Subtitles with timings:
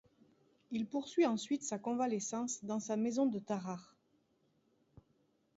[0.71, 3.95] Il poursuit ensuite sa convalescence dans sa maison de Tarare.